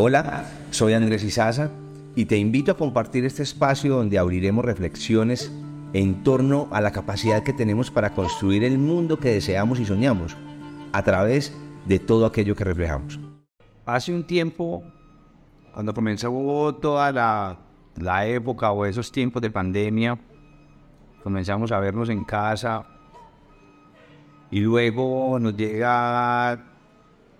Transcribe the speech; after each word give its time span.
Hola, 0.00 0.44
soy 0.70 0.92
Andrés 0.92 1.24
Izaza 1.24 1.70
y 2.14 2.26
te 2.26 2.36
invito 2.36 2.70
a 2.70 2.76
compartir 2.76 3.24
este 3.24 3.42
espacio 3.42 3.96
donde 3.96 4.16
abriremos 4.16 4.64
reflexiones 4.64 5.50
en 5.92 6.22
torno 6.22 6.68
a 6.70 6.80
la 6.80 6.92
capacidad 6.92 7.42
que 7.42 7.52
tenemos 7.52 7.90
para 7.90 8.14
construir 8.14 8.62
el 8.62 8.78
mundo 8.78 9.18
que 9.18 9.30
deseamos 9.30 9.80
y 9.80 9.84
soñamos 9.84 10.36
a 10.92 11.02
través 11.02 11.52
de 11.84 11.98
todo 11.98 12.26
aquello 12.26 12.54
que 12.54 12.62
reflejamos. 12.62 13.18
Hace 13.86 14.14
un 14.14 14.24
tiempo, 14.24 14.84
cuando 15.74 15.92
comenzó 15.92 16.30
toda 16.80 17.10
la, 17.10 17.58
la 17.96 18.24
época 18.24 18.70
o 18.70 18.86
esos 18.86 19.10
tiempos 19.10 19.42
de 19.42 19.50
pandemia, 19.50 20.16
comenzamos 21.24 21.72
a 21.72 21.80
vernos 21.80 22.08
en 22.08 22.22
casa 22.22 22.86
y 24.48 24.60
luego 24.60 25.40
nos 25.40 25.56
llega 25.56 26.64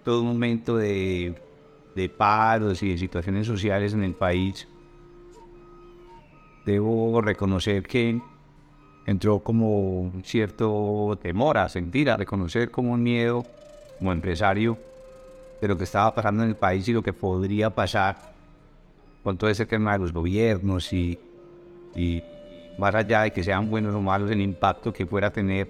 todo 0.02 0.22
un 0.22 0.26
momento 0.26 0.76
de, 0.76 1.47
de 1.98 2.08
paros 2.08 2.82
y 2.82 2.90
de 2.90 2.98
situaciones 2.98 3.46
sociales 3.46 3.92
en 3.92 4.04
el 4.04 4.14
país. 4.14 4.68
Debo 6.64 7.20
reconocer 7.20 7.82
que 7.82 8.20
entró 9.04 9.40
como 9.40 10.00
un 10.00 10.22
cierto 10.24 11.18
temor 11.20 11.58
a 11.58 11.68
sentir, 11.68 12.08
a 12.08 12.16
reconocer 12.16 12.70
como 12.70 12.92
un 12.92 13.02
miedo 13.02 13.44
como 13.98 14.12
empresario 14.12 14.78
de 15.60 15.66
lo 15.66 15.76
que 15.76 15.84
estaba 15.84 16.14
pasando 16.14 16.44
en 16.44 16.50
el 16.50 16.56
país 16.56 16.86
y 16.88 16.92
lo 16.92 17.02
que 17.02 17.12
podría 17.12 17.70
pasar 17.70 18.32
con 19.24 19.36
todo 19.36 19.50
ese 19.50 19.66
tema 19.66 19.92
de 19.94 19.98
los 19.98 20.12
gobiernos 20.12 20.92
y, 20.92 21.18
más 22.78 22.94
allá 22.94 23.22
de 23.22 23.32
que 23.32 23.42
sean 23.42 23.68
buenos 23.68 23.92
o 23.92 24.00
malos 24.00 24.30
el 24.30 24.40
impacto 24.40 24.92
que 24.92 25.04
fuera 25.04 25.28
a 25.28 25.32
tener 25.32 25.66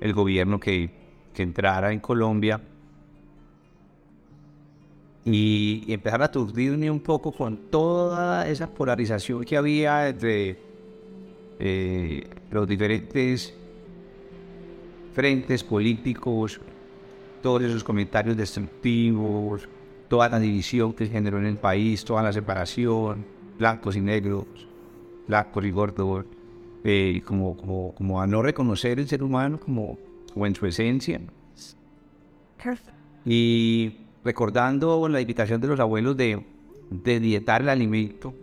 el 0.00 0.12
gobierno 0.12 0.60
que 0.60 0.90
entrara 1.34 1.90
en 1.90 1.98
Colombia 1.98 2.60
y, 5.24 5.84
empezar 5.88 6.22
a 6.22 6.26
aturdirme 6.26 6.90
un 6.90 7.00
poco 7.00 7.32
con 7.32 7.56
toda 7.70 8.48
esa 8.48 8.68
polarización 8.68 9.44
que 9.44 9.56
había 9.56 10.08
entre 10.08 10.58
eh, 11.58 12.28
los 12.50 12.68
diferentes 12.68 13.54
frentes 15.14 15.64
políticos, 15.64 16.60
todos 17.42 17.62
esos 17.62 17.84
comentarios 17.84 18.36
destructivos, 18.36 19.68
toda 20.08 20.28
la 20.28 20.38
división 20.38 20.92
que 20.92 21.06
generó 21.06 21.38
en 21.38 21.46
el 21.46 21.56
país, 21.56 22.04
toda 22.04 22.22
la 22.22 22.32
separación, 22.32 23.24
blancos 23.58 23.96
y 23.96 24.00
negros, 24.00 24.46
blancos 25.26 25.64
y 25.64 25.70
gordos, 25.70 26.26
eh, 26.82 27.22
como, 27.24 27.56
como, 27.56 27.94
como 27.94 28.20
a 28.20 28.26
no 28.26 28.42
reconocer 28.42 28.98
el 28.98 29.08
ser 29.08 29.22
humano 29.22 29.58
como, 29.58 29.98
como 30.32 30.46
en 30.46 30.54
su 30.54 30.66
esencia. 30.66 31.20
Y 33.24 34.03
recordando 34.24 35.08
la 35.08 35.20
invitación 35.20 35.60
de 35.60 35.68
los 35.68 35.78
abuelos 35.78 36.16
de, 36.16 36.44
de 36.90 37.20
dietar 37.20 37.62
el 37.62 37.68
alimento, 37.68 38.34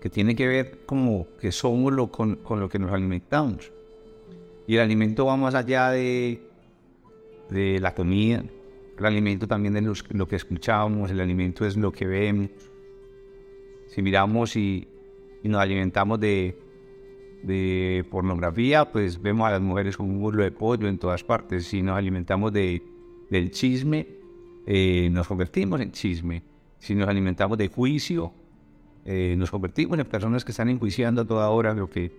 que 0.00 0.10
tiene 0.10 0.34
que 0.34 0.46
ver 0.46 0.78
como 0.86 1.26
que 1.40 1.52
somos 1.52 1.92
lo, 1.92 2.10
con, 2.10 2.36
con, 2.36 2.60
lo 2.60 2.68
que 2.68 2.78
nos 2.78 2.92
alimentamos. 2.92 3.72
Y 4.66 4.74
el 4.74 4.80
alimento 4.80 5.26
va 5.26 5.36
más 5.36 5.54
allá 5.54 5.90
de, 5.90 6.42
de 7.48 7.80
la 7.80 7.94
comida, 7.94 8.44
el 8.98 9.06
alimento 9.06 9.46
también 9.46 9.76
es 9.76 10.04
lo 10.10 10.26
que 10.26 10.36
escuchamos, 10.36 11.10
el 11.10 11.20
alimento 11.20 11.64
es 11.64 11.76
lo 11.76 11.92
que 11.92 12.06
vemos. 12.06 12.50
Si 13.86 14.02
miramos 14.02 14.56
y, 14.56 14.88
nos 15.44 15.60
alimentamos 15.60 16.18
de, 16.20 16.58
de 17.42 18.04
pornografía, 18.10 18.90
pues 18.90 19.22
vemos 19.22 19.46
a 19.46 19.52
las 19.52 19.60
mujeres 19.60 19.96
como 19.96 20.10
un 20.10 20.20
burlo 20.20 20.42
de 20.42 20.50
pollo 20.50 20.88
en 20.88 20.98
todas 20.98 21.22
partes. 21.22 21.66
Si 21.66 21.80
nos 21.80 21.96
alimentamos 21.96 22.52
de 22.52 22.82
del 23.30 23.50
chisme, 23.50 24.06
eh, 24.66 25.08
nos 25.10 25.26
convertimos 25.26 25.80
en 25.80 25.92
chisme. 25.92 26.42
Si 26.78 26.94
nos 26.94 27.08
alimentamos 27.08 27.58
de 27.58 27.68
juicio, 27.68 28.32
eh, 29.04 29.34
nos 29.38 29.50
convertimos 29.50 29.98
en 29.98 30.06
personas 30.06 30.44
que 30.44 30.52
están 30.52 30.68
enjuiciando 30.68 31.22
a 31.22 31.24
toda 31.24 31.48
hora 31.50 31.74
lo 31.74 31.88
que 31.88 32.12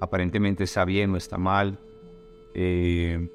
aparentemente 0.00 0.64
está 0.64 0.84
bien 0.84 1.10
o 1.10 1.16
está 1.16 1.38
mal. 1.38 1.78
Eh, 2.54 3.28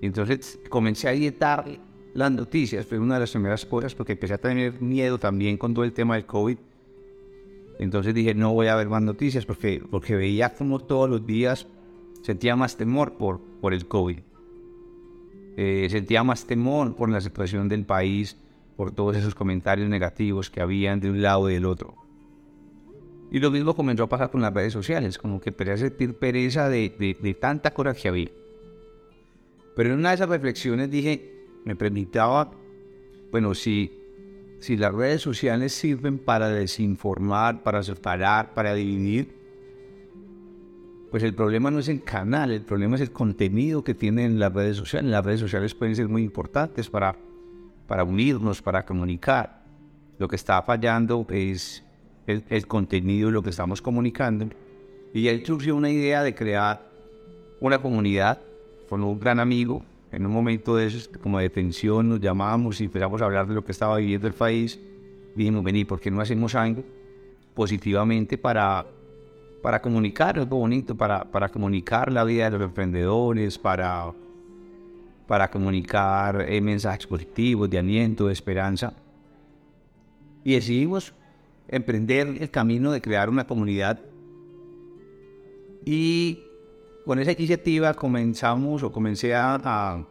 entonces 0.00 0.58
comencé 0.68 1.08
a 1.08 1.12
dietar 1.12 1.66
las 2.14 2.32
noticias, 2.32 2.86
fue 2.86 2.98
una 2.98 3.14
de 3.14 3.20
las 3.20 3.30
primeras 3.30 3.66
cosas 3.66 3.94
porque 3.94 4.12
empecé 4.12 4.34
a 4.34 4.38
tener 4.38 4.80
miedo 4.80 5.18
también 5.18 5.58
con 5.58 5.74
todo 5.74 5.84
el 5.84 5.92
tema 5.92 6.14
del 6.14 6.24
COVID. 6.24 6.56
Entonces 7.78 8.14
dije, 8.14 8.34
no 8.34 8.54
voy 8.54 8.68
a 8.68 8.76
ver 8.76 8.88
más 8.88 9.02
noticias 9.02 9.44
porque, 9.44 9.82
porque 9.90 10.16
veía 10.16 10.54
como 10.54 10.78
todos 10.78 11.10
los 11.10 11.26
días 11.26 11.66
sentía 12.22 12.56
más 12.56 12.76
temor 12.78 13.18
por, 13.18 13.40
por 13.60 13.74
el 13.74 13.86
COVID. 13.86 14.20
Eh, 15.56 15.88
sentía 15.90 16.22
más 16.22 16.46
temor 16.46 16.94
por 16.94 17.08
la 17.08 17.20
situación 17.20 17.68
del 17.68 17.84
país, 17.84 18.36
por 18.76 18.92
todos 18.92 19.16
esos 19.16 19.34
comentarios 19.34 19.88
negativos 19.88 20.50
que 20.50 20.60
habían 20.60 21.00
de 21.00 21.10
un 21.10 21.22
lado 21.22 21.48
y 21.48 21.54
del 21.54 21.64
otro. 21.64 21.94
Y 23.30 23.40
lo 23.40 23.50
mismo 23.50 23.74
comenzó 23.74 24.04
a 24.04 24.08
pasar 24.08 24.30
con 24.30 24.42
las 24.42 24.52
redes 24.52 24.72
sociales, 24.72 25.18
como 25.18 25.40
que 25.40 25.50
empecé 25.50 25.72
a 25.72 25.76
sentir 25.78 26.14
pereza 26.18 26.68
de, 26.68 27.16
de, 27.20 27.34
tanta 27.34 27.72
cosa 27.72 27.94
que 27.94 28.08
había. 28.08 28.30
Pero 29.74 29.92
en 29.92 29.98
una 29.98 30.10
de 30.10 30.16
esas 30.16 30.28
reflexiones 30.28 30.90
dije, 30.90 31.46
me 31.64 31.74
preguntaba, 31.74 32.52
bueno, 33.32 33.54
si, 33.54 33.92
si 34.60 34.76
las 34.76 34.94
redes 34.94 35.22
sociales 35.22 35.72
sirven 35.72 36.18
para 36.18 36.48
desinformar, 36.50 37.62
para 37.62 37.82
separar, 37.82 38.54
para 38.54 38.74
dividir, 38.74 39.35
pues 41.10 41.22
el 41.22 41.34
problema 41.34 41.70
no 41.70 41.78
es 41.78 41.88
el 41.88 42.02
canal, 42.02 42.50
el 42.50 42.62
problema 42.62 42.96
es 42.96 43.02
el 43.02 43.12
contenido 43.12 43.84
que 43.84 43.94
tienen 43.94 44.38
las 44.38 44.52
redes 44.52 44.76
sociales. 44.76 45.10
Las 45.10 45.24
redes 45.24 45.40
sociales 45.40 45.74
pueden 45.74 45.94
ser 45.94 46.08
muy 46.08 46.22
importantes 46.22 46.90
para, 46.90 47.16
para 47.86 48.04
unirnos, 48.04 48.60
para 48.60 48.84
comunicar. 48.84 49.62
Lo 50.18 50.28
que 50.28 50.36
está 50.36 50.60
fallando 50.62 51.26
es 51.30 51.84
el, 52.26 52.44
el 52.48 52.66
contenido, 52.66 53.30
lo 53.30 53.42
que 53.42 53.50
estamos 53.50 53.80
comunicando. 53.80 54.48
Y 55.14 55.28
ahí 55.28 55.44
surgió 55.44 55.76
una 55.76 55.90
idea 55.90 56.22
de 56.22 56.34
crear 56.34 56.90
una 57.60 57.78
comunidad 57.80 58.40
con 58.88 59.02
un 59.02 59.18
gran 59.20 59.40
amigo. 59.40 59.82
En 60.12 60.26
un 60.26 60.32
momento 60.32 60.76
de 60.76 60.86
esos, 60.86 61.08
como 61.08 61.38
de 61.38 61.50
tensión, 61.50 62.08
nos 62.08 62.20
llamamos 62.20 62.80
y 62.80 62.84
empezamos 62.84 63.20
a 63.22 63.26
hablar 63.26 63.46
de 63.46 63.54
lo 63.54 63.64
que 63.64 63.72
estaba 63.72 63.96
viviendo 63.98 64.26
el 64.26 64.34
país. 64.34 64.80
Dijimos, 65.34 65.62
vení, 65.62 65.84
¿por 65.84 66.00
qué 66.00 66.10
no 66.10 66.20
hacemos 66.20 66.54
algo 66.54 66.82
positivamente 67.54 68.38
para 68.38 68.86
para 69.66 69.82
comunicar 69.82 70.38
algo 70.38 70.58
bonito, 70.58 70.96
para, 70.96 71.24
para 71.24 71.48
comunicar 71.48 72.12
la 72.12 72.22
vida 72.22 72.44
de 72.44 72.50
los 72.52 72.68
emprendedores, 72.68 73.58
para, 73.58 74.12
para 75.26 75.50
comunicar 75.50 76.46
eh, 76.48 76.60
mensajes 76.60 77.04
positivos 77.08 77.68
de 77.68 77.80
aliento, 77.80 78.28
de 78.28 78.32
esperanza. 78.32 78.94
Y 80.44 80.52
decidimos 80.52 81.14
emprender 81.66 82.36
el 82.40 82.48
camino 82.48 82.92
de 82.92 83.00
crear 83.00 83.28
una 83.28 83.44
comunidad. 83.44 83.98
Y 85.84 86.44
con 87.04 87.18
esa 87.18 87.32
iniciativa 87.32 87.92
comenzamos 87.94 88.84
o 88.84 88.92
comencé 88.92 89.34
a, 89.34 90.06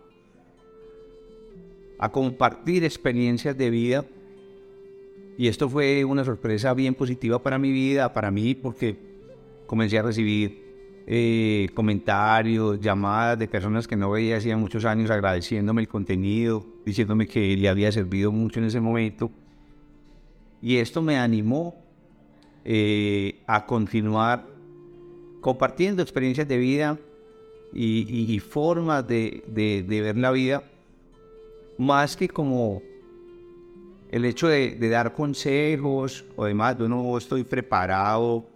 a 1.98 2.12
compartir 2.12 2.84
experiencias 2.84 3.58
de 3.58 3.70
vida. 3.70 4.06
Y 5.38 5.48
esto 5.48 5.70
fue 5.70 6.04
una 6.04 6.26
sorpresa 6.26 6.74
bien 6.74 6.94
positiva 6.94 7.42
para 7.42 7.58
mi 7.58 7.72
vida, 7.72 8.12
para 8.12 8.32
mí, 8.32 8.54
porque 8.54 9.15
comencé 9.66 9.98
a 9.98 10.02
recibir 10.02 10.66
eh, 11.08 11.70
comentarios, 11.76 12.80
llamadas 12.80 13.38
de 13.38 13.48
personas 13.48 13.88
que 13.88 13.96
no 13.96 14.10
veía 14.10 14.38
hacía 14.38 14.58
muchos 14.58 14.86
años 14.86 15.12
agradeciéndome 15.12 15.82
el 15.82 15.88
contenido, 15.88 16.66
diciéndome 16.84 17.28
que 17.28 17.56
le 17.56 17.70
había 17.70 17.92
servido 17.92 18.32
mucho 18.32 18.60
en 18.60 18.66
ese 18.66 18.80
momento. 18.80 19.30
Y 20.64 20.78
esto 20.78 21.04
me 21.04 21.18
animó 21.18 21.76
eh, 22.64 23.40
a 23.46 23.68
continuar 23.68 24.48
compartiendo 25.42 26.02
experiencias 26.02 26.48
de 26.48 26.58
vida 26.58 26.98
y, 27.72 28.40
formas 28.40 29.06
de, 29.06 29.44
de, 29.48 30.02
ver 30.02 30.18
la 30.18 30.32
vida, 30.32 30.64
más 31.78 32.16
que 32.16 32.30
como 32.30 32.82
el 34.10 34.26
hecho 34.26 34.48
de, 34.48 34.72
de 34.76 34.90
dar 34.90 35.14
consejos 35.14 36.26
o 36.36 36.46
demás, 36.46 36.78
yo 36.80 36.88
no 36.88 37.16
estoy 37.18 37.44
preparado 37.44 38.55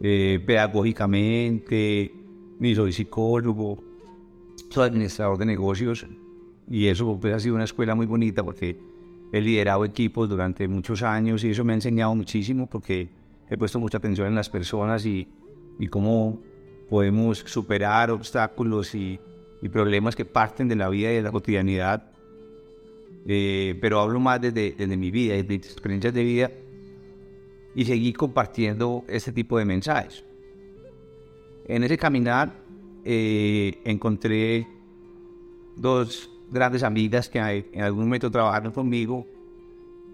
eh, 0.00 0.42
pedagógicamente, 0.46 2.12
ni 2.58 2.74
soy 2.74 2.92
psicólogo, 2.92 3.82
soy 4.70 4.88
administrador 4.88 5.36
de 5.36 5.46
negocios 5.46 6.06
y 6.70 6.86
eso 6.86 7.18
pues, 7.20 7.34
ha 7.34 7.40
sido 7.40 7.54
una 7.54 7.64
escuela 7.64 7.94
muy 7.94 8.06
bonita 8.06 8.42
porque 8.42 8.78
he 9.32 9.40
liderado 9.40 9.84
equipos 9.84 10.28
durante 10.28 10.66
muchos 10.68 11.02
años 11.02 11.44
y 11.44 11.50
eso 11.50 11.64
me 11.64 11.72
ha 11.72 11.74
enseñado 11.74 12.14
muchísimo 12.14 12.66
porque 12.66 13.08
he 13.50 13.56
puesto 13.58 13.78
mucha 13.78 13.98
atención 13.98 14.26
en 14.28 14.34
las 14.34 14.48
personas 14.48 15.04
y, 15.04 15.28
y 15.78 15.88
cómo 15.88 16.40
podemos 16.88 17.38
superar 17.38 18.10
obstáculos 18.10 18.94
y, 18.94 19.20
y, 19.60 19.68
problemas 19.68 20.16
que 20.16 20.24
parten 20.24 20.66
de 20.68 20.76
la 20.76 20.88
vida 20.88 21.12
y 21.12 21.16
de 21.16 21.22
la 21.22 21.30
cotidianidad. 21.30 22.10
Eh, 23.26 23.76
pero 23.80 24.00
hablo 24.00 24.18
más 24.18 24.40
desde, 24.40 24.72
desde 24.72 24.96
mi 24.96 25.10
vida, 25.10 25.34
desde 25.34 25.48
mis 25.48 25.66
experiencias 25.66 26.14
de 26.14 26.24
vida 26.24 26.50
y 27.74 27.84
seguí 27.84 28.12
compartiendo 28.12 29.04
este 29.08 29.32
tipo 29.32 29.58
de 29.58 29.64
mensajes. 29.64 30.24
En 31.66 31.84
ese 31.84 31.96
caminar 31.96 32.52
eh, 33.04 33.80
encontré 33.84 34.66
dos, 35.76 36.30
grandes 36.50 36.82
amigas 36.82 37.28
que 37.28 37.38
en 37.72 37.82
algún 37.82 38.04
momento 38.04 38.30
trabajaron 38.30 38.72
conmigo, 38.72 39.26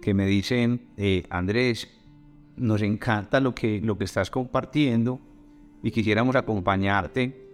que 0.03 0.15
me 0.15 0.27
dicen, 0.27 0.89
eh, 0.97 1.25
Andrés, 1.31 1.89
nos 2.57 2.83
encanta 2.83 3.41
lo 3.41 3.55
que, 3.55 3.81
lo 3.81 3.99
que 3.99 4.05
estás 4.05 4.31
compartiendo 4.31 5.21
y 5.83 5.91
quisiéramos 5.91 6.37
acompañarte 6.37 7.47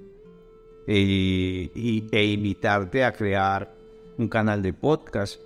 eh, 0.87 1.71
y, 1.75 2.05
e 2.11 2.25
invitarte 2.25 3.05
a 3.05 3.13
crear 3.13 3.75
un 4.19 4.29
canal 4.29 4.63
de 4.63 4.73
podcast 4.73 5.41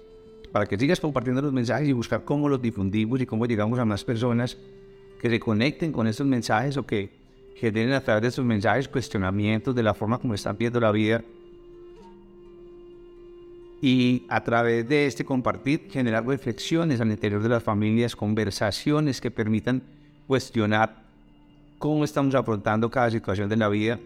para 0.57 0.65
que 0.65 0.79
sigas 0.79 1.01
compartiendo 1.01 1.43
los 1.43 1.53
mensajes 1.53 1.87
y 1.87 1.93
buscar 1.93 2.25
cómo 2.25 2.49
los 2.49 2.63
difundimos 2.63 3.21
y 3.21 3.27
cómo 3.27 3.45
llegamos 3.45 3.79
a 3.79 3.85
más 3.85 4.03
personas 4.03 4.57
que 5.21 5.29
se 5.29 5.39
conecten 5.39 5.93
con 5.93 6.07
estos 6.07 6.27
mensajes 6.27 6.79
o 6.79 6.87
que 6.87 7.11
generen 7.57 7.93
a 7.93 8.01
través 8.01 8.23
de 8.23 8.29
estos 8.29 8.45
mensajes 8.47 8.89
cuestionamientos 8.89 9.75
de 9.75 9.83
la 9.83 9.93
forma 9.93 10.17
como 10.17 10.33
están 10.33 10.57
viendo 10.57 10.81
la 10.81 10.93
vida. 10.93 11.23
Y 13.83 14.25
a 14.31 14.43
través 14.43 14.89
de 14.89 15.05
este 15.05 15.27
compartir 15.27 15.91
generar 15.91 16.27
reflexiones 16.27 17.03
al 17.03 17.11
interior 17.11 17.43
de 17.43 17.51
las 17.51 17.63
familias, 17.63 18.17
conversaciones 18.17 19.21
que 19.21 19.31
permitan 19.31 19.83
cuestionar 20.27 21.05
cómo 21.79 22.03
estamos 22.03 22.35
afrontando 22.35 22.91
cada 22.91 23.11
situación 23.11 23.51
de 23.51 23.57
la 23.59 23.69
vida, 23.69 24.01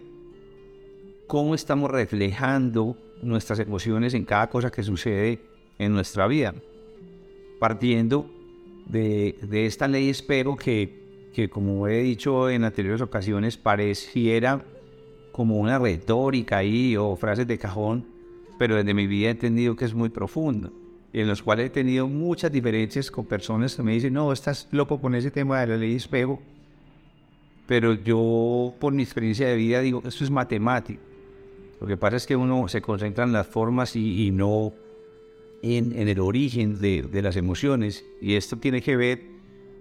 cómo 1.28 1.54
estamos 1.54 1.88
reflejando 1.92 2.96
nuestras 3.22 3.60
emociones 3.60 4.14
en 4.14 4.24
cada 4.24 4.50
cosa 4.50 4.72
que 4.72 4.82
sucede 4.82 5.49
en 5.80 5.92
nuestra 5.92 6.28
vida. 6.28 6.54
Partiendo 7.58 8.30
de, 8.86 9.34
esta 9.50 9.88
ley 9.88 10.08
espero 10.08 10.54
que, 10.54 11.30
que, 11.34 11.48
como 11.48 11.88
he 11.88 12.02
dicho 12.02 12.48
en 12.48 12.64
anteriores 12.64 13.00
ocasiones, 13.00 13.56
pareciera 13.56 14.64
como 15.32 15.58
una 15.58 15.78
retórica 15.78 16.58
ahí 16.58 16.96
o 16.96 17.16
frases 17.16 17.46
de 17.46 17.58
cajón, 17.58 18.06
pero 18.58 18.76
desde 18.76 18.94
mi 18.94 19.06
vida 19.06 19.28
he 19.28 19.32
entendido 19.32 19.74
que 19.74 19.86
es 19.86 19.94
muy 19.94 20.10
profundo 20.10 20.70
y 21.12 21.20
en 21.20 21.28
los 21.28 21.42
cuales 21.42 21.66
he 21.66 21.70
tenido 21.70 22.06
muchas 22.06 22.52
diferencias 22.52 23.10
con 23.10 23.24
personas 23.26 23.74
que 23.74 23.82
me 23.82 23.92
dicen, 23.92 24.12
no, 24.12 24.32
estás 24.32 24.68
loco 24.70 25.00
con 25.00 25.14
ese 25.14 25.30
tema 25.30 25.60
de 25.60 25.66
la 25.66 25.76
ley 25.76 25.96
espejo, 25.96 26.40
pero 27.66 27.94
yo 27.94 28.74
por 28.78 28.92
mi 28.92 29.02
experiencia 29.02 29.48
de 29.48 29.56
vida 29.56 29.80
digo, 29.80 30.02
esto 30.06 30.24
es 30.24 30.30
matemático. 30.30 31.00
Lo 31.80 31.86
que 31.86 31.96
pasa 31.96 32.16
es 32.16 32.26
que 32.26 32.36
uno 32.36 32.68
se 32.68 32.82
concentra 32.82 33.24
en 33.24 33.32
las 33.32 33.46
formas 33.46 33.96
y, 33.96 34.30
no 34.30 34.72
en, 35.62 35.98
en, 35.98 36.08
el 36.08 36.20
origen 36.20 36.80
de, 36.80 37.02
de, 37.02 37.22
las 37.22 37.36
emociones. 37.36 38.04
Y 38.20 38.34
esto 38.34 38.56
tiene 38.56 38.80
que 38.80 38.96
ver 38.96 39.22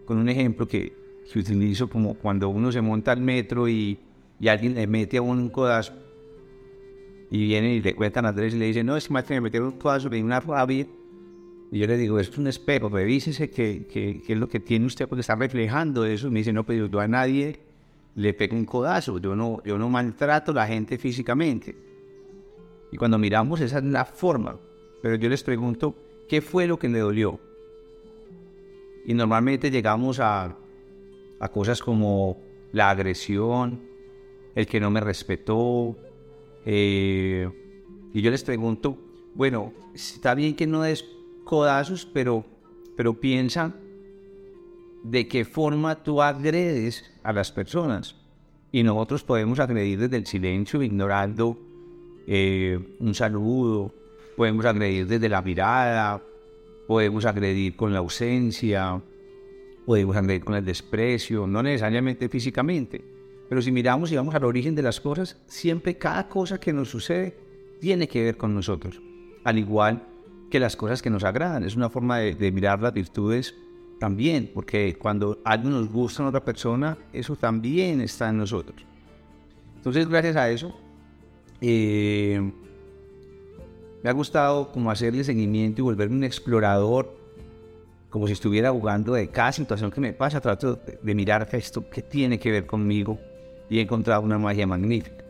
con 0.05 0.17
un 0.17 0.29
ejemplo 0.29 0.67
que, 0.67 0.93
que 1.31 1.39
utilizo 1.39 1.89
como 1.89 2.15
cuando 2.15 2.49
uno 2.49 2.71
se 2.71 2.81
monta 2.81 3.11
al 3.11 3.21
metro 3.21 3.67
y, 3.67 3.99
y 4.39 4.47
alguien 4.47 4.75
le 4.75 4.87
mete 4.87 5.17
a 5.17 5.21
un 5.21 5.49
codazo 5.49 5.93
y 7.31 7.45
viene 7.45 7.75
y 7.75 7.81
le 7.81 7.95
cuentan 7.95 8.25
a 8.25 8.29
Andrés 8.29 8.53
y 8.53 8.57
le 8.57 8.65
dicen, 8.65 8.85
no, 8.85 8.97
es 8.97 9.07
que 9.07 9.33
me 9.35 9.41
metieron 9.41 9.69
un 9.69 9.79
codazo, 9.79 10.09
me 10.09 10.23
una 10.23 10.39
rabia. 10.39 10.87
Y 11.71 11.77
yo 11.77 11.85
le 11.85 11.97
digo, 11.97 12.19
es 12.19 12.35
un 12.37 12.47
espejo, 12.47 12.89
revísese 12.89 13.51
qué 13.51 13.85
que, 13.85 14.21
que, 14.25 14.33
es 14.33 14.39
lo 14.39 14.49
que 14.49 14.59
tiene 14.59 14.87
usted 14.87 15.07
porque 15.07 15.21
está 15.21 15.35
reflejando 15.35 16.05
eso. 16.05 16.31
Me 16.31 16.39
dice, 16.39 16.51
no, 16.51 16.65
pero 16.65 16.87
yo 16.87 16.99
a 16.99 17.07
nadie 17.07 17.59
le 18.15 18.33
pego 18.33 18.55
un 18.55 18.65
codazo, 18.65 19.19
yo 19.19 19.35
no, 19.35 19.61
yo 19.63 19.77
no 19.77 19.89
maltrato 19.89 20.51
a 20.51 20.55
la 20.55 20.67
gente 20.67 20.97
físicamente. 20.97 21.75
Y 22.91 22.97
cuando 22.97 23.19
miramos, 23.19 23.61
esa 23.61 23.77
es 23.77 23.83
la 23.83 24.05
forma. 24.05 24.57
Pero 25.01 25.15
yo 25.15 25.29
les 25.29 25.43
pregunto, 25.43 25.95
¿qué 26.27 26.41
fue 26.41 26.67
lo 26.67 26.77
que 26.77 26.89
le 26.89 26.99
dolió? 26.99 27.39
Y 29.05 29.13
normalmente 29.13 29.71
llegamos 29.71 30.19
a, 30.19 30.57
a 31.39 31.49
cosas 31.49 31.81
como 31.81 32.37
la 32.71 32.89
agresión, 32.89 33.81
el 34.55 34.67
que 34.67 34.79
no 34.79 34.91
me 34.91 34.99
respetó, 34.99 35.95
eh, 36.65 37.49
y 38.13 38.21
yo 38.21 38.31
les 38.31 38.43
pregunto, 38.43 38.97
bueno, 39.35 39.73
está 39.93 40.35
bien 40.35 40.55
que 40.55 40.67
no 40.67 40.81
des 40.81 41.05
codazos, 41.43 42.05
pero, 42.05 42.45
pero 42.95 43.19
piensa 43.19 43.75
de 45.03 45.27
qué 45.27 45.45
forma 45.45 46.03
tú 46.03 46.21
agredes 46.21 47.03
a 47.23 47.33
las 47.33 47.51
personas. 47.51 48.15
Y 48.71 48.83
nosotros 48.83 49.23
podemos 49.23 49.59
agredir 49.59 49.99
desde 49.99 50.17
el 50.17 50.25
silencio, 50.25 50.83
ignorando 50.83 51.57
eh, 52.27 52.79
un 52.99 53.15
saludo, 53.15 53.93
podemos 54.39 54.63
agredir 54.63 55.05
desde 55.05 55.27
la 55.27 55.41
mirada, 55.41 56.23
podemos 56.87 57.25
agredir 57.25 57.75
con 57.75 57.91
la 57.91 57.99
ausencia, 57.99 59.01
podemos 59.85 60.15
agredir 60.15 60.45
con 60.45 60.55
el 60.55 60.63
desprecio, 60.63 61.45
no 61.45 61.61
necesariamente 61.61 62.29
físicamente. 62.29 63.03
Pero 63.49 63.61
si 63.61 63.69
miramos 63.69 64.13
y 64.13 64.15
vamos 64.15 64.33
al 64.33 64.45
origen 64.45 64.75
de 64.75 64.81
las 64.81 65.01
cosas, 65.01 65.35
siempre 65.45 65.97
cada 65.97 66.29
cosa 66.29 66.57
que 66.57 66.71
nos 66.71 66.87
sucede 66.87 67.35
tiene 67.81 68.07
que 68.07 68.23
ver 68.23 68.37
con 68.37 68.55
nosotros. 68.55 69.01
Al 69.43 69.57
igual 69.57 70.07
que 70.49 70.57
las 70.57 70.77
cosas 70.77 71.01
que 71.01 71.09
nos 71.09 71.25
agradan. 71.25 71.65
Es 71.65 71.75
una 71.75 71.89
forma 71.89 72.19
de, 72.19 72.51
mirar 72.53 72.81
las 72.81 72.93
virtudes 72.93 73.53
también, 73.99 74.51
porque 74.53 74.95
cuando 74.97 75.41
algo 75.43 75.69
nos 75.69 75.91
gusta 75.91 76.23
a 76.23 76.29
otra 76.29 76.45
persona, 76.45 76.97
eso 77.11 77.35
también 77.35 77.99
está 77.99 78.29
en 78.29 78.37
nosotros. 78.37 78.85
Entonces, 79.75 80.07
gracias 80.07 80.37
a 80.37 80.49
eso, 80.49 80.79
eh, 81.59 82.53
me 84.03 84.09
ha 84.09 84.13
gustado 84.13 84.71
como 84.71 84.91
hacerle 84.91 85.23
seguimiento 85.23 85.81
y 85.81 85.83
volverme 85.83 86.15
un 86.15 86.23
explorador, 86.23 87.17
como 88.09 88.27
si 88.27 88.33
estuviera 88.33 88.71
jugando 88.71 89.13
de 89.13 89.27
cada 89.29 89.51
situación 89.51 89.91
que 89.91 90.01
me 90.01 90.13
pasa, 90.13 90.41
trato 90.41 90.79
de, 91.03 91.15
mirar 91.15 91.47
esto 91.51 91.89
que 91.89 92.01
tiene 92.01 92.39
que 92.39 92.51
ver 92.51 92.65
conmigo 92.65 93.19
y 93.69 93.79
he 93.79 93.81
encontrado 93.81 94.21
una 94.21 94.37
magia 94.37 94.65
magnífica. 94.65 95.23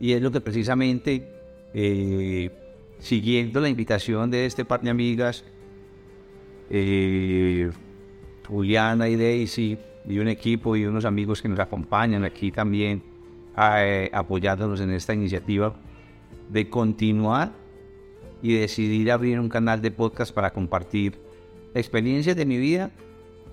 Y 0.00 0.12
es 0.12 0.22
lo 0.22 0.30
que 0.30 0.40
precisamente, 0.40 1.28
eh, 1.72 2.50
siguiendo 2.98 3.60
la 3.60 3.68
invitación 3.68 4.30
de 4.30 4.46
este 4.46 4.64
par 4.64 4.80
de 4.80 4.90
amigas, 4.90 5.44
eh, 6.70 7.70
Juliana 8.48 9.08
y 9.08 9.16
Daisy, 9.16 9.78
y 10.08 10.18
un 10.18 10.28
equipo 10.28 10.76
y 10.76 10.86
unos 10.86 11.04
amigos 11.04 11.42
que 11.42 11.48
nos 11.48 11.58
acompañan 11.58 12.24
aquí 12.24 12.50
también, 12.50 13.02
eh, 13.58 14.10
apoyándonos 14.12 14.80
en 14.80 14.90
esta 14.90 15.14
iniciativa, 15.14 15.74
de 16.48 16.68
continuar 16.68 17.65
y 18.46 18.54
decidir 18.54 19.10
abrir 19.10 19.40
un 19.40 19.48
canal 19.48 19.82
de 19.82 19.90
podcast 19.90 20.32
para 20.32 20.52
compartir 20.52 21.18
experiencias 21.74 22.36
de 22.36 22.46
mi 22.46 22.58
vida 22.58 22.92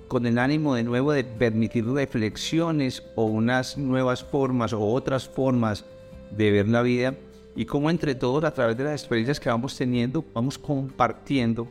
con 0.08 0.28
el 0.28 0.38
ánimo 0.38 0.76
de 0.76 0.84
nuevo 0.84 1.12
de 1.14 1.24
permitir 1.24 1.88
reflexiones 1.88 3.02
o 3.16 3.26
unas 3.26 3.76
nuevas 3.76 4.24
formas 4.24 4.72
o 4.72 4.86
otras 4.86 5.28
formas 5.28 5.84
de 6.30 6.52
ver 6.52 6.68
la 6.68 6.84
vida 6.84 7.16
y 7.56 7.66
cómo 7.66 7.90
entre 7.90 8.14
todos 8.14 8.44
a 8.44 8.54
través 8.54 8.78
de 8.78 8.84
las 8.84 9.02
experiencias 9.02 9.40
que 9.40 9.50
vamos 9.50 9.76
teniendo 9.76 10.24
vamos 10.32 10.60
compartiendo 10.60 11.68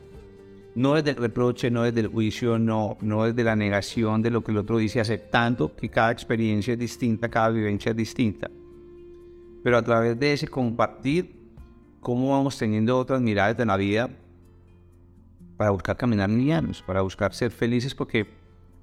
no 0.75 0.95
desde 0.95 1.11
el 1.11 1.15
reproche, 1.15 1.71
no 1.71 1.83
desde 1.83 2.01
el 2.01 2.07
juicio, 2.07 2.59
no, 2.59 2.97
no 2.99 3.23
desde 3.23 3.43
la 3.45 3.55
negación 3.55 4.21
de 4.21 4.31
lo 4.31 4.43
que 4.43 4.51
el 4.51 4.57
otro 4.57 4.79
dice, 4.79 4.99
aceptando 4.99 5.73
que 5.75 5.87
cada 5.87 6.11
experiencia 6.11 6.73
es 6.73 6.79
distinta, 6.79 7.29
cada 7.29 7.51
vivencia 7.51 7.91
es 7.91 7.95
distinta. 7.95 8.49
Pero 9.63 9.77
a 9.77 9.83
través 9.83 10.19
de 10.19 10.33
ese 10.33 10.47
compartir, 10.47 11.42
cómo 12.03 12.31
vamos 12.31 12.57
teniendo 12.57 12.97
otras 12.97 13.21
miradas 13.21 13.57
de 13.57 13.65
la 13.65 13.77
vida 13.77 14.09
para 15.57 15.71
buscar 15.71 15.97
caminar 15.97 16.29
livianos, 16.29 16.83
para 16.83 17.01
buscar 17.01 17.33
ser 17.33 17.51
felices 17.51 17.95
porque 17.95 18.27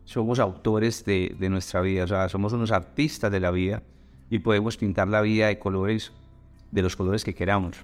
somos 0.04 0.38
autores 0.38 1.04
de, 1.04 1.36
de, 1.38 1.48
nuestra 1.48 1.80
vida, 1.82 2.04
o 2.04 2.06
sea, 2.08 2.28
somos 2.28 2.52
unos 2.52 2.72
artistas 2.72 3.30
de 3.30 3.38
la 3.38 3.50
vida 3.50 3.82
y 4.30 4.38
podemos 4.40 4.76
pintar 4.76 5.06
la 5.08 5.20
vida 5.20 5.48
de 5.48 5.58
colores, 5.58 6.12
de 6.70 6.82
los 6.82 6.96
colores 6.96 7.22
que 7.22 7.34
queramos, 7.34 7.76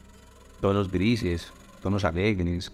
tonos 0.60 0.90
grises, 0.90 1.52
tonos 1.82 2.04
alegres, 2.04 2.72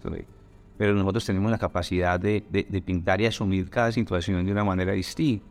pero 0.78 0.94
nosotros 0.94 1.26
tenemos 1.26 1.50
la 1.50 1.58
capacidad 1.58 2.18
de, 2.18 2.42
de, 2.50 2.82
pintar 2.82 3.20
y 3.20 3.26
asumir 3.26 3.68
cada 3.68 3.92
situación 3.92 4.44
de 4.44 4.52
una 4.52 4.64
manera 4.64 4.92
distinta. 4.92 5.44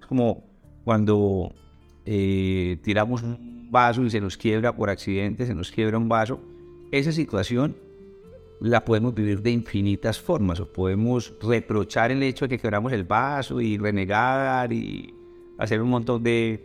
Es 0.00 0.06
como 0.06 0.42
cuando 0.84 1.52
eh, 2.04 2.78
tiramos 2.82 3.22
un 3.22 3.61
vaso 3.72 4.04
y 4.04 4.10
se 4.10 4.20
nos 4.20 4.36
quiebra 4.36 4.76
por 4.76 4.90
accidente, 4.90 5.46
se 5.46 5.54
nos 5.54 5.72
quiebra 5.72 5.98
un 5.98 6.08
vaso, 6.08 6.38
esa 6.92 7.10
situación 7.10 7.74
la 8.60 8.84
podemos 8.84 9.12
vivir 9.14 9.42
de 9.42 9.50
infinitas 9.50 10.20
formas 10.20 10.60
o 10.60 10.72
podemos 10.72 11.34
reprochar 11.42 12.12
el 12.12 12.22
hecho 12.22 12.44
de 12.44 12.50
que 12.50 12.58
quebramos 12.58 12.92
el 12.92 13.02
vaso 13.02 13.60
y 13.60 13.78
renegar 13.78 14.72
y 14.72 15.12
hacer 15.58 15.82
un 15.82 15.88
montón 15.88 16.22
de, 16.22 16.64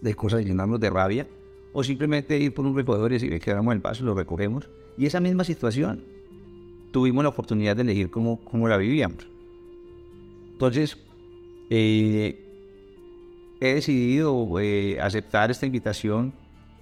de 0.00 0.14
cosas 0.14 0.40
y 0.40 0.44
llenarnos 0.44 0.80
de 0.80 0.88
rabia 0.88 1.26
o 1.74 1.82
simplemente 1.82 2.38
ir 2.38 2.54
por 2.54 2.64
un 2.64 2.74
recogedor 2.74 3.10
y 3.10 3.14
decir 3.14 3.30
que 3.30 3.40
quebramos 3.40 3.74
el 3.74 3.80
vaso, 3.80 4.04
lo 4.04 4.14
recogemos 4.14 4.70
y 4.96 5.06
esa 5.06 5.20
misma 5.20 5.44
situación 5.44 6.04
tuvimos 6.92 7.24
la 7.24 7.30
oportunidad 7.30 7.74
de 7.74 7.82
elegir 7.82 8.10
cómo, 8.10 8.40
cómo 8.44 8.68
la 8.68 8.76
vivíamos. 8.76 9.26
Entonces, 10.52 10.96
eh, 11.68 12.40
he 13.60 13.74
decidido 13.74 14.60
eh, 14.60 15.00
aceptar 15.00 15.50
esta 15.50 15.66
invitación 15.66 16.32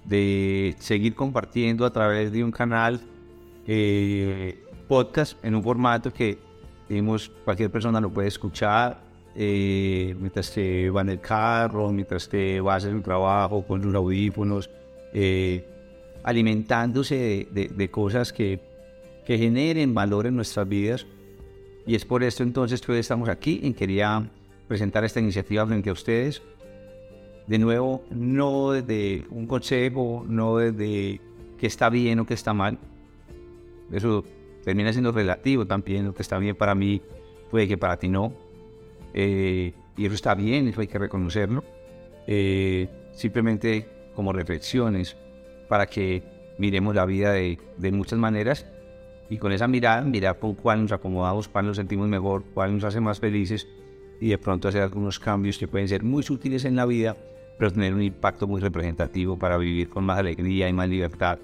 de 0.05 0.75
seguir 0.79 1.15
compartiendo 1.15 1.85
a 1.85 1.91
través 1.91 2.31
de 2.31 2.43
un 2.43 2.51
canal 2.51 3.01
eh, 3.67 4.63
podcast 4.87 5.43
en 5.43 5.55
un 5.55 5.63
formato 5.63 6.11
que 6.11 6.37
digamos, 6.89 7.31
cualquier 7.45 7.71
persona 7.71 8.01
lo 8.01 8.09
puede 8.09 8.27
escuchar 8.27 9.01
eh, 9.35 10.15
mientras 10.19 10.51
te 10.51 10.89
va 10.89 11.01
en 11.01 11.09
el 11.09 11.19
carro, 11.19 11.91
mientras 11.91 12.29
te 12.29 12.61
vas 12.61 12.73
a 12.73 12.77
hacer 12.77 12.95
un 12.95 13.01
trabajo 13.01 13.65
con 13.65 13.81
sus 13.81 13.95
audífonos. 13.95 14.69
Eh, 15.13 15.65
alimentándose 16.23 17.47
de, 17.51 17.91
cosas 17.91 18.33
que, 18.33 18.59
que 19.25 19.37
generen 19.37 19.93
valor 19.93 20.25
en 20.25 20.35
nuestras 20.35 20.67
vidas. 20.67 21.05
Y 21.85 21.95
es 21.95 22.05
por 22.05 22.23
esto 22.23 22.43
entonces 22.43 22.81
que 22.81 22.93
hoy 22.93 22.99
estamos 22.99 23.29
aquí 23.29 23.59
y 23.61 23.73
quería 23.73 24.29
presentar 24.67 25.03
esta 25.03 25.19
iniciativa 25.19 25.67
frente 25.67 25.89
a 25.89 25.93
ustedes. 25.93 26.41
De 27.47 27.59
nuevo, 27.59 28.03
no 28.09 28.71
desde 28.71 29.25
un 29.29 29.47
consejo, 29.47 30.25
no 30.27 30.57
desde 30.57 31.19
que 31.57 31.67
está 31.67 31.89
bien 31.89 32.19
o 32.19 32.25
que 32.25 32.33
está 32.33 32.53
mal. 32.53 32.77
Eso 33.91 34.23
termina 34.63 34.91
siendo 34.91 35.11
relativo 35.11 35.65
también. 35.65 36.05
Lo 36.05 36.13
que 36.13 36.21
está 36.21 36.37
bien 36.37 36.55
para 36.55 36.73
mí 36.73 37.01
puede 37.51 37.67
que 37.67 37.77
para 37.77 37.97
ti 37.97 38.07
no. 38.07 38.33
Eh, 39.13 39.73
y 39.97 40.05
eso 40.05 40.15
está 40.15 40.35
bien, 40.35 40.67
eso 40.67 40.81
hay 40.81 40.87
que 40.87 40.97
reconocerlo. 40.97 41.63
Eh, 42.27 42.87
simplemente 43.13 43.87
como 44.15 44.31
reflexiones 44.31 45.17
para 45.67 45.85
que 45.85 46.23
miremos 46.57 46.95
la 46.95 47.05
vida 47.05 47.33
de, 47.33 47.59
de, 47.77 47.91
muchas 47.91 48.17
maneras 48.17 48.65
y 49.29 49.37
con 49.37 49.51
esa 49.51 49.67
mirada, 49.67 50.01
mirar 50.01 50.39
con 50.39 50.53
cuál 50.55 50.83
nos 50.83 50.91
acomodamos, 50.91 51.47
cuál 51.47 51.65
nos 51.65 51.77
sentimos 51.77 52.07
mejor, 52.07 52.43
cuál 52.53 52.73
nos 52.73 52.83
hace 52.83 52.99
más 52.99 53.19
felices 53.19 53.67
y 54.19 54.29
de 54.29 54.37
pronto 54.37 54.67
hacer 54.67 54.81
algunos 54.81 55.19
cambios 55.19 55.57
que 55.57 55.67
pueden 55.67 55.87
ser 55.87 56.03
muy 56.03 56.23
sutiles 56.23 56.65
en 56.65 56.75
la 56.75 56.85
vida, 56.85 57.17
pero 57.57 57.71
tener 57.71 57.93
un 57.93 58.01
impacto 58.01 58.47
muy 58.47 58.61
representativo 58.61 59.37
para 59.37 59.57
vivir 59.57 59.89
con 59.89 60.03
más 60.03 60.19
alegría 60.19 60.67
y 60.69 60.73
más 60.73 60.89
libertad 60.89 61.39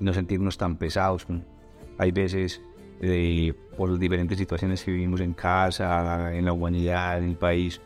y 0.00 0.04
no 0.04 0.12
sentirnos 0.12 0.56
tan 0.56 0.76
pesados. 0.76 1.26
Hay 1.98 2.12
veces 2.12 2.60
eh, 3.00 3.52
por 3.76 3.98
diferentes 3.98 4.38
situaciones 4.38 4.82
que 4.82 4.92
vivimos 4.92 5.20
en 5.20 5.34
casa, 5.34 6.34
en 6.34 6.44
la 6.44 6.52
humanidad, 6.52 7.18
en 7.18 7.30
el 7.30 7.36
país, 7.36 7.80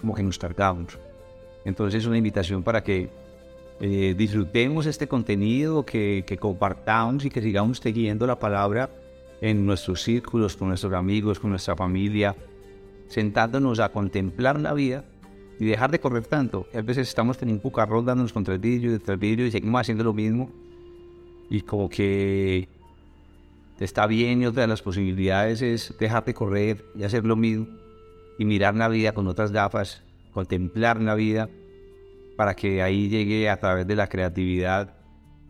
como 0.00 0.14
que 0.14 0.22
nos 0.22 0.38
cargamos. 0.38 0.98
Entonces 1.64 2.02
es 2.02 2.06
una 2.06 2.18
invitación 2.18 2.62
para 2.62 2.82
que 2.82 3.10
eh, 3.80 4.14
disfrutemos 4.16 4.86
este 4.86 5.06
contenido, 5.06 5.84
que, 5.84 6.24
que, 6.26 6.36
compartamos 6.36 7.24
y 7.24 7.30
que 7.30 7.40
sigamos 7.40 7.78
siguiendo 7.78 8.26
la 8.26 8.38
palabra 8.38 8.90
en 9.40 9.66
nuestros 9.66 10.02
círculos, 10.02 10.56
con 10.56 10.68
nuestros 10.68 10.92
amigos, 10.94 11.38
con 11.38 11.50
nuestra 11.50 11.76
familia, 11.76 12.34
sentándonos 13.08 13.80
a 13.80 13.90
contemplar 13.90 14.58
la 14.58 14.72
vida 14.72 15.04
y 15.58 15.66
dejar 15.66 15.90
de 15.90 16.00
correr 16.00 16.24
tanto. 16.24 16.66
A 16.74 16.80
veces 16.82 17.08
estamos 17.08 17.40
en 17.42 17.50
un 17.50 17.58
pucarrón 17.58 18.04
dándonos 18.04 18.32
contra 18.32 18.54
el 18.54 18.60
vidrio 18.60 18.98
del 18.98 19.16
vidrio 19.16 19.46
y 19.46 19.50
seguimos 19.50 19.80
haciendo 19.80 20.04
lo 20.04 20.12
mismo. 20.12 20.50
Y 21.50 21.62
como 21.62 21.88
que 21.88 22.68
está 23.80 24.06
bien 24.06 24.42
y 24.42 24.46
otra 24.46 24.62
de 24.62 24.68
las 24.68 24.82
posibilidades 24.82 25.62
es 25.62 25.94
dejar 25.98 26.24
de 26.24 26.34
correr 26.34 26.84
y 26.94 27.04
hacer 27.04 27.24
lo 27.24 27.36
mismo 27.36 27.66
y 28.38 28.44
mirar 28.44 28.74
la 28.76 28.88
vida 28.88 29.12
con 29.12 29.26
otras 29.26 29.50
gafas, 29.50 30.02
contemplar 30.32 31.00
la 31.00 31.14
vida 31.14 31.48
para 32.36 32.54
que 32.54 32.82
ahí 32.82 33.08
llegue 33.08 33.48
a 33.48 33.58
través 33.58 33.86
de 33.86 33.96
la 33.96 34.08
creatividad, 34.08 34.94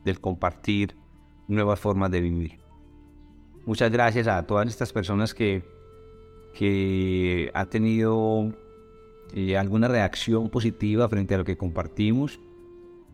del 0.04 0.20
compartir 0.20 0.96
nuevas 1.46 1.78
formas 1.78 2.10
de 2.10 2.20
vivir. 2.22 2.58
Muchas 3.66 3.90
gracias 3.90 4.26
a 4.26 4.46
todas 4.46 4.66
estas 4.68 4.90
personas 4.90 5.34
que, 5.34 5.62
que 6.54 7.50
han 7.52 7.68
tenido 7.68 8.54
eh, 9.34 9.56
alguna 9.56 9.88
reacción 9.88 10.48
positiva 10.50 11.08
frente 11.08 11.34
a 11.34 11.38
lo 11.38 11.44
que 11.44 11.56
compartimos. 11.56 12.40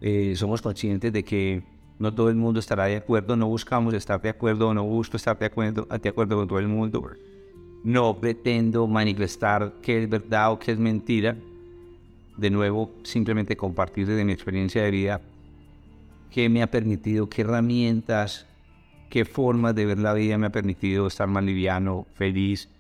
Eh, 0.01 0.35
somos 0.37 0.63
conscientes 0.63 1.13
de 1.13 1.25
que 1.25 1.63
no 1.99 2.15
todo 2.15 2.29
el 2.29 2.37
mundo 2.37 2.61
estará 2.61 2.87
de 2.87 2.97
acuerdo, 2.97 3.37
no 3.37 3.47
buscamos 3.47 3.95
estar 3.95 4.21
de 4.21 4.29
acuerdo, 4.29 4.75
no 4.75 4.85
busco 4.85 5.17
estar 5.17 5.39
de 5.39 5.47
acuerdo, 5.47 5.87
de 5.87 6.09
acuerdo 6.09 6.37
con 6.37 6.49
todo 6.49 6.59
el 6.59 6.69
mundo 6.69 7.17
no 7.85 8.19
pretendo 8.19 8.87
manifestar 8.89 9.75
qué 9.83 10.03
es 10.03 10.09
verdad 10.09 10.51
o 10.53 10.59
qué 10.59 10.73
es 10.73 10.79
mentira. 10.79 11.37
De 12.37 12.51
nuevo, 12.51 12.91
simplemente 13.05 13.57
compartir 13.57 14.09
desde 14.09 14.25
mi 14.25 14.33
experiencia 14.33 14.83
de 14.83 14.91
vida 14.91 15.21
qué 16.31 16.49
me 16.49 16.63
ha 16.63 16.71
permitido, 16.71 17.29
qué 17.29 17.43
herramientas, 17.43 18.47
qué 19.09 19.25
formas 19.25 19.75
de 19.77 19.87
ver 19.87 19.99
la 20.01 20.15
vida 20.15 20.37
me 20.37 20.47
ha 20.47 20.51
permitido 20.51 21.07
estar 21.07 21.29
más 21.29 21.45
liviano, 21.45 22.07
feliz 22.15 22.71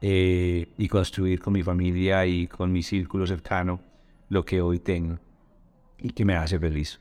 eh, 0.00 0.72
y 0.78 0.88
construir 0.88 1.40
con 1.40 1.52
mi 1.52 1.62
familia 1.62 2.26
y 2.26 2.46
con 2.46 2.72
mi 2.72 2.82
círculo 2.82 3.26
cercano 3.26 3.80
lo 4.28 4.44
que 4.44 4.60
hoy 4.60 4.78
tengo 4.78 5.18
y 5.98 6.10
que 6.10 6.24
me 6.24 6.36
hace 6.36 6.58
feliz. 6.58 7.00